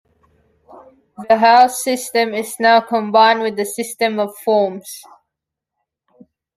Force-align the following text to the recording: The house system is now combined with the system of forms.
The 1.29 1.37
house 1.37 1.83
system 1.83 2.33
is 2.33 2.59
now 2.59 2.81
combined 2.81 3.41
with 3.41 3.55
the 3.55 3.65
system 3.65 4.17
of 4.19 4.35
forms. 4.35 5.03